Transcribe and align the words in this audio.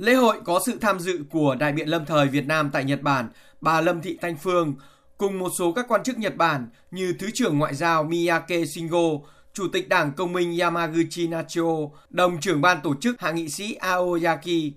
Lễ 0.00 0.14
hội 0.14 0.36
có 0.44 0.60
sự 0.66 0.78
tham 0.80 1.00
dự 1.00 1.24
của 1.30 1.56
đại 1.60 1.72
biện 1.72 1.88
lâm 1.88 2.06
thời 2.06 2.28
Việt 2.28 2.46
Nam 2.46 2.70
tại 2.72 2.84
Nhật 2.84 3.02
Bản, 3.02 3.28
bà 3.60 3.80
Lâm 3.80 4.02
Thị 4.02 4.18
Thanh 4.20 4.36
Phương, 4.36 4.74
cùng 5.18 5.38
một 5.38 5.52
số 5.58 5.72
các 5.72 5.84
quan 5.88 6.02
chức 6.02 6.18
Nhật 6.18 6.36
Bản 6.36 6.68
như 6.90 7.14
Thứ 7.18 7.30
trưởng 7.34 7.58
Ngoại 7.58 7.74
giao 7.74 8.04
Miyake 8.04 8.64
Shingo, 8.64 9.08
Chủ 9.52 9.68
tịch 9.72 9.88
Đảng 9.88 10.12
Công 10.12 10.32
minh 10.32 10.58
Yamaguchi 10.58 11.28
Nacho, 11.28 11.62
đồng 12.10 12.40
trưởng 12.40 12.60
ban 12.60 12.80
tổ 12.82 12.94
chức 13.00 13.20
hạ 13.20 13.30
nghị 13.30 13.48
sĩ 13.48 13.74
Aoyaki. 13.74 14.72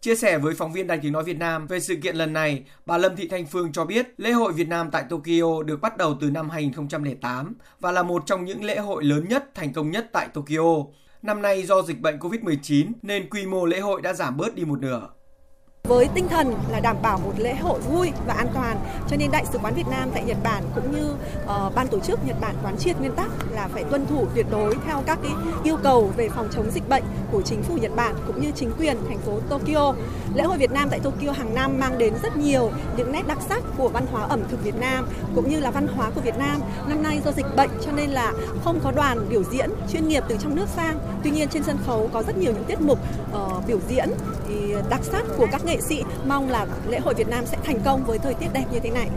Chia 0.00 0.16
sẻ 0.16 0.38
với 0.38 0.54
phóng 0.54 0.72
viên 0.72 0.86
Đài 0.86 0.98
tiếng 0.98 1.12
nói 1.12 1.24
Việt 1.24 1.38
Nam 1.38 1.66
về 1.66 1.80
sự 1.80 1.96
kiện 2.02 2.16
lần 2.16 2.32
này, 2.32 2.64
bà 2.86 2.98
Lâm 2.98 3.16
Thị 3.16 3.28
Thanh 3.28 3.46
Phương 3.46 3.72
cho 3.72 3.84
biết 3.84 4.06
lễ 4.16 4.32
hội 4.32 4.52
Việt 4.52 4.68
Nam 4.68 4.90
tại 4.90 5.04
Tokyo 5.10 5.62
được 5.66 5.80
bắt 5.80 5.96
đầu 5.96 6.16
từ 6.20 6.30
năm 6.30 6.50
2008 6.50 7.54
và 7.80 7.92
là 7.92 8.02
một 8.02 8.22
trong 8.26 8.44
những 8.44 8.64
lễ 8.64 8.78
hội 8.78 9.04
lớn 9.04 9.28
nhất, 9.28 9.54
thành 9.54 9.72
công 9.72 9.90
nhất 9.90 10.06
tại 10.12 10.28
Tokyo. 10.34 10.84
Năm 11.24 11.42
nay 11.42 11.62
do 11.62 11.82
dịch 11.82 12.00
bệnh 12.00 12.18
COVID-19 12.18 12.92
nên 13.02 13.30
quy 13.30 13.46
mô 13.46 13.66
lễ 13.66 13.80
hội 13.80 14.02
đã 14.02 14.12
giảm 14.12 14.36
bớt 14.36 14.54
đi 14.54 14.64
một 14.64 14.80
nửa. 14.80 15.08
Với 15.88 16.08
tinh 16.14 16.28
thần 16.28 16.54
là 16.70 16.80
đảm 16.80 16.96
bảo 17.02 17.18
một 17.18 17.32
lễ 17.36 17.54
hội 17.54 17.80
vui 17.80 18.12
và 18.26 18.34
an 18.34 18.48
toàn, 18.54 18.76
cho 19.08 19.16
nên 19.16 19.30
Đại 19.30 19.44
sứ 19.52 19.58
quán 19.58 19.74
Việt 19.74 19.86
Nam 19.90 20.10
tại 20.14 20.24
Nhật 20.24 20.36
Bản 20.42 20.62
cũng 20.74 20.92
như 20.92 21.12
uh, 21.12 21.74
ban 21.74 21.88
tổ 21.88 22.00
chức 22.00 22.26
Nhật 22.26 22.36
Bản 22.40 22.54
quán 22.62 22.76
triệt 22.78 22.98
nguyên 22.98 23.12
tắc 23.12 23.30
là 23.50 23.68
phải 23.72 23.84
tuân 23.84 24.06
thủ 24.06 24.26
tuyệt 24.34 24.46
đối 24.50 24.74
theo 24.86 25.02
các 25.06 25.18
cái 25.22 25.32
yêu 25.62 25.76
cầu 25.82 26.12
về 26.16 26.28
phòng 26.28 26.48
chống 26.52 26.70
dịch 26.70 26.88
bệnh 26.88 27.02
của 27.32 27.42
chính 27.42 27.62
phủ 27.62 27.76
Nhật 27.76 27.96
Bản 27.96 28.14
cũng 28.26 28.40
như 28.40 28.50
chính 28.54 28.72
quyền 28.78 28.96
thành 29.08 29.18
phố 29.18 29.38
Tokyo. 29.48 29.94
Lễ 30.34 30.44
hội 30.44 30.58
Việt 30.58 30.72
Nam 30.72 30.88
tại 30.90 31.00
Tokyo 31.00 31.32
hàng 31.32 31.54
năm 31.54 31.80
mang 31.80 31.98
đến 31.98 32.14
rất 32.22 32.36
nhiều 32.36 32.70
những 32.96 33.12
nét 33.12 33.22
đặc 33.26 33.38
sắc 33.48 33.62
của 33.76 33.88
văn 33.88 34.06
hóa 34.12 34.22
ẩm 34.22 34.40
thực 34.50 34.64
Việt 34.64 34.76
Nam 34.80 35.06
cũng 35.34 35.50
như 35.50 35.60
là 35.60 35.70
văn 35.70 35.86
hóa 35.86 36.10
của 36.10 36.20
Việt 36.20 36.38
Nam. 36.38 36.60
Năm 36.88 37.02
nay 37.02 37.20
do 37.24 37.32
dịch 37.32 37.56
bệnh 37.56 37.70
cho 37.84 37.92
nên 37.92 38.10
là 38.10 38.32
không 38.64 38.80
có 38.84 38.90
đoàn 38.90 39.26
biểu 39.28 39.42
diễn 39.42 39.70
chuyên 39.92 40.08
nghiệp 40.08 40.24
từ 40.28 40.36
trong 40.40 40.54
nước 40.54 40.68
sang. 40.76 40.98
Tuy 41.24 41.30
nhiên 41.30 41.48
trên 41.48 41.62
sân 41.62 41.78
khấu 41.86 42.10
có 42.12 42.22
rất 42.22 42.36
nhiều 42.38 42.52
những 42.52 42.64
tiết 42.64 42.80
mục 42.80 42.98
uh, 43.32 43.66
biểu 43.66 43.78
diễn 43.88 44.08
thì 44.48 44.74
đặc 44.90 45.00
sắc 45.02 45.24
của 45.36 45.46
các 45.52 45.64
nghệ 45.64 45.73
nghệ 45.74 45.80
sĩ 45.80 46.02
mong 46.26 46.50
là 46.50 46.66
lễ 46.88 46.98
hội 46.98 47.14
Việt 47.14 47.28
Nam 47.28 47.46
sẽ 47.46 47.58
thành 47.64 47.78
công 47.84 48.04
với 48.04 48.18
thời 48.18 48.34
tiết 48.34 48.46
đẹp 48.54 48.64
như 48.72 48.80
thế 48.80 48.90
này. 48.90 49.08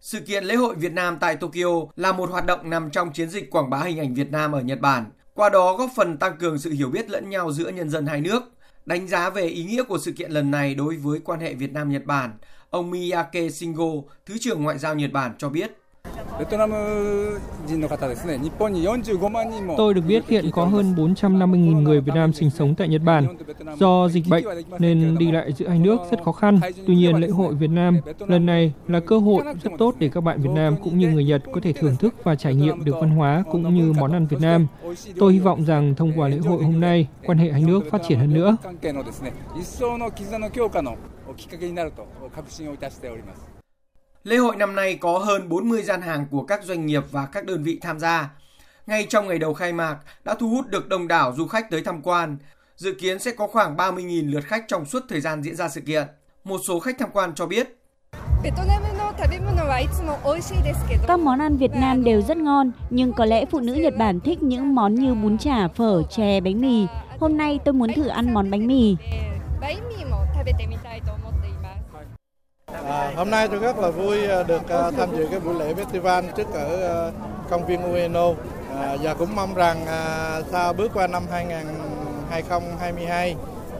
Sự 0.00 0.20
kiện 0.20 0.44
lễ 0.44 0.54
hội 0.54 0.74
Việt 0.74 0.92
Nam 0.92 1.18
tại 1.20 1.36
Tokyo 1.36 1.86
là 1.96 2.12
một 2.12 2.30
hoạt 2.30 2.46
động 2.46 2.70
nằm 2.70 2.90
trong 2.90 3.12
chiến 3.12 3.30
dịch 3.30 3.50
quảng 3.50 3.70
bá 3.70 3.78
hình 3.78 3.98
ảnh 3.98 4.14
Việt 4.14 4.30
Nam 4.30 4.52
ở 4.52 4.60
Nhật 4.60 4.80
Bản, 4.80 5.04
qua 5.34 5.48
đó 5.48 5.76
góp 5.76 5.90
phần 5.96 6.16
tăng 6.16 6.36
cường 6.36 6.58
sự 6.58 6.70
hiểu 6.70 6.90
biết 6.90 7.10
lẫn 7.10 7.30
nhau 7.30 7.52
giữa 7.52 7.68
nhân 7.68 7.90
dân 7.90 8.06
hai 8.06 8.20
nước. 8.20 8.42
Đánh 8.86 9.08
giá 9.08 9.30
về 9.30 9.46
ý 9.46 9.64
nghĩa 9.64 9.82
của 9.82 9.98
sự 9.98 10.12
kiện 10.12 10.30
lần 10.30 10.50
này 10.50 10.74
đối 10.74 10.96
với 10.96 11.20
quan 11.24 11.40
hệ 11.40 11.54
Việt 11.54 11.72
Nam 11.72 11.90
Nhật 11.90 12.04
Bản, 12.04 12.30
ông 12.70 12.90
Miyake 12.90 13.48
Shingo, 13.48 13.92
Thứ 14.26 14.34
trưởng 14.40 14.62
Ngoại 14.62 14.78
giao 14.78 14.94
Nhật 14.94 15.12
Bản 15.12 15.34
cho 15.38 15.48
biết 15.48 15.70
Tôi 19.76 19.94
được 19.94 20.00
biết 20.08 20.28
hiện 20.28 20.50
có 20.52 20.64
hơn 20.64 20.94
450.000 20.94 21.82
người 21.82 22.00
Việt 22.00 22.12
Nam 22.14 22.32
sinh 22.32 22.50
sống 22.50 22.74
tại 22.74 22.88
Nhật 22.88 23.02
Bản. 23.04 23.26
Do 23.78 24.08
dịch 24.08 24.24
bệnh 24.28 24.44
nên 24.78 25.18
đi 25.18 25.32
lại 25.32 25.52
giữa 25.52 25.68
hai 25.68 25.78
nước 25.78 25.98
rất 26.10 26.22
khó 26.24 26.32
khăn. 26.32 26.60
Tuy 26.86 26.94
nhiên, 26.94 27.16
lễ 27.16 27.28
hội 27.28 27.54
Việt 27.54 27.70
Nam 27.70 28.00
lần 28.26 28.46
này 28.46 28.72
là 28.88 29.00
cơ 29.00 29.18
hội 29.18 29.42
rất 29.62 29.70
tốt 29.78 29.94
để 29.98 30.08
các 30.08 30.20
bạn 30.20 30.42
Việt 30.42 30.50
Nam 30.54 30.76
cũng 30.84 30.98
như 30.98 31.08
người 31.08 31.24
Nhật 31.24 31.42
có 31.52 31.60
thể 31.62 31.72
thưởng 31.72 31.96
thức 31.96 32.14
và 32.24 32.34
trải 32.34 32.54
nghiệm 32.54 32.84
được 32.84 32.94
văn 33.00 33.10
hóa 33.10 33.44
cũng 33.50 33.74
như 33.74 33.92
món 33.92 34.12
ăn 34.12 34.26
Việt 34.26 34.40
Nam. 34.40 34.66
Tôi 35.18 35.32
hy 35.32 35.38
vọng 35.38 35.64
rằng 35.64 35.94
thông 35.94 36.12
qua 36.16 36.28
lễ 36.28 36.38
hội 36.38 36.62
hôm 36.64 36.80
nay, 36.80 37.08
quan 37.24 37.38
hệ 37.38 37.52
hai 37.52 37.62
nước 37.62 37.80
phát 37.90 38.02
triển 38.08 38.18
hơn 38.18 38.34
nữa. 38.34 38.56
Lễ 44.24 44.36
hội 44.36 44.56
năm 44.56 44.74
nay 44.74 44.98
có 45.00 45.18
hơn 45.18 45.48
40 45.48 45.82
gian 45.82 46.02
hàng 46.02 46.26
của 46.30 46.42
các 46.42 46.64
doanh 46.64 46.86
nghiệp 46.86 47.02
và 47.10 47.26
các 47.26 47.44
đơn 47.44 47.62
vị 47.62 47.78
tham 47.82 47.98
gia. 47.98 48.30
Ngay 48.86 49.06
trong 49.08 49.28
ngày 49.28 49.38
đầu 49.38 49.54
khai 49.54 49.72
mạc 49.72 49.96
đã 50.24 50.34
thu 50.34 50.48
hút 50.48 50.66
được 50.66 50.88
đông 50.88 51.08
đảo 51.08 51.34
du 51.36 51.46
khách 51.46 51.70
tới 51.70 51.82
tham 51.84 52.02
quan. 52.02 52.36
Dự 52.76 52.94
kiến 52.94 53.18
sẽ 53.18 53.30
có 53.30 53.46
khoảng 53.46 53.76
30.000 53.76 54.30
lượt 54.30 54.44
khách 54.44 54.64
trong 54.68 54.84
suốt 54.84 55.02
thời 55.08 55.20
gian 55.20 55.42
diễn 55.42 55.56
ra 55.56 55.68
sự 55.68 55.80
kiện. 55.80 56.06
Một 56.44 56.60
số 56.68 56.80
khách 56.80 56.98
tham 56.98 57.08
quan 57.12 57.34
cho 57.34 57.46
biết. 57.46 57.78
Các 61.06 61.20
món 61.20 61.38
ăn 61.38 61.56
Việt 61.56 61.70
Nam 61.74 62.04
đều 62.04 62.22
rất 62.22 62.36
ngon, 62.36 62.70
nhưng 62.90 63.12
có 63.12 63.24
lẽ 63.24 63.44
phụ 63.50 63.60
nữ 63.60 63.74
Nhật 63.74 63.94
Bản 63.98 64.20
thích 64.20 64.42
những 64.42 64.74
món 64.74 64.94
như 64.94 65.14
bún 65.14 65.38
chả, 65.38 65.68
phở, 65.68 66.02
chè, 66.10 66.40
bánh 66.40 66.60
mì. 66.60 66.86
Hôm 67.20 67.36
nay 67.36 67.58
tôi 67.64 67.72
muốn 67.74 67.92
thử 67.92 68.06
ăn 68.06 68.34
món 68.34 68.50
bánh 68.50 68.66
mì. 68.66 68.96
À, 72.92 73.12
hôm 73.16 73.30
nay 73.30 73.48
tôi 73.48 73.58
rất 73.58 73.78
là 73.78 73.90
vui 73.90 74.26
à, 74.26 74.42
được 74.42 74.68
à, 74.68 74.90
tham 74.90 75.16
dự 75.16 75.26
cái 75.30 75.40
buổi 75.40 75.54
lễ 75.54 75.74
festival 75.74 76.22
trước 76.36 76.54
ở 76.54 77.06
à, 77.06 77.10
công 77.50 77.66
viên 77.66 77.92
Ueno. 77.92 78.28
À, 78.80 78.96
và 79.02 79.14
cũng 79.14 79.36
mong 79.36 79.54
rằng 79.54 79.86
à, 79.86 80.40
sau 80.50 80.72
bước 80.72 80.90
qua 80.94 81.06
năm 81.06 81.22
2022 81.30 83.36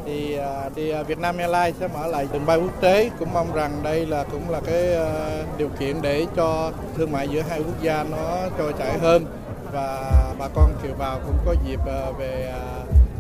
thì, 0.06 0.38
thì 0.76 0.92
Việt 1.06 1.18
Nam 1.18 1.38
Airlines 1.38 1.80
sẽ 1.80 1.88
mở 1.88 2.06
lại 2.06 2.28
đường 2.32 2.46
bay 2.46 2.58
quốc 2.58 2.80
tế. 2.80 3.10
Cũng 3.18 3.34
mong 3.34 3.54
rằng 3.54 3.70
đây 3.82 4.06
là 4.06 4.24
cũng 4.32 4.50
là 4.50 4.60
cái 4.66 4.96
điều 5.58 5.68
kiện 5.78 6.02
để 6.02 6.26
cho 6.36 6.72
thương 6.96 7.12
mại 7.12 7.28
giữa 7.28 7.42
hai 7.48 7.58
quốc 7.58 7.82
gia 7.82 8.04
nó 8.10 8.36
trôi 8.58 8.72
chảy 8.78 8.98
hơn. 8.98 9.26
Và 9.72 10.12
bà 10.38 10.48
con 10.54 10.70
kiều 10.82 10.94
bào 10.98 11.18
cũng 11.26 11.36
có 11.46 11.54
dịp 11.66 11.80
về 12.18 12.52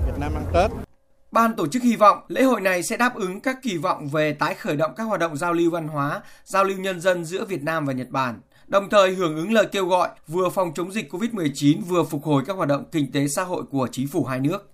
Việt 0.06 0.18
Nam 0.18 0.34
ăn 0.34 0.44
Tết. 0.52 0.91
Ban 1.32 1.56
tổ 1.56 1.66
chức 1.66 1.82
hy 1.82 1.96
vọng 1.96 2.18
lễ 2.28 2.42
hội 2.42 2.60
này 2.60 2.82
sẽ 2.82 2.96
đáp 2.96 3.14
ứng 3.14 3.40
các 3.40 3.62
kỳ 3.62 3.76
vọng 3.76 4.08
về 4.08 4.32
tái 4.32 4.54
khởi 4.54 4.76
động 4.76 4.92
các 4.96 5.04
hoạt 5.04 5.20
động 5.20 5.36
giao 5.36 5.52
lưu 5.52 5.70
văn 5.70 5.88
hóa, 5.88 6.22
giao 6.44 6.64
lưu 6.64 6.78
nhân 6.78 7.00
dân 7.00 7.24
giữa 7.24 7.44
Việt 7.44 7.62
Nam 7.62 7.86
và 7.86 7.92
Nhật 7.92 8.10
Bản, 8.10 8.40
đồng 8.66 8.88
thời 8.90 9.14
hưởng 9.14 9.36
ứng 9.36 9.52
lời 9.52 9.66
kêu 9.72 9.86
gọi 9.86 10.08
vừa 10.28 10.48
phòng 10.48 10.72
chống 10.74 10.92
dịch 10.92 11.12
COVID-19 11.14 11.80
vừa 11.88 12.04
phục 12.04 12.24
hồi 12.24 12.42
các 12.46 12.56
hoạt 12.56 12.68
động 12.68 12.84
kinh 12.92 13.12
tế 13.12 13.26
xã 13.28 13.42
hội 13.42 13.62
của 13.70 13.88
chính 13.92 14.08
phủ 14.08 14.24
hai 14.24 14.40
nước. 14.40 14.71